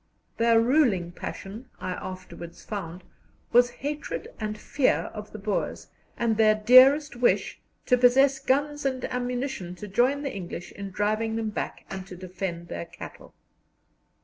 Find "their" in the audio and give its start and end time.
0.37-0.59, 6.37-6.55, 12.67-12.85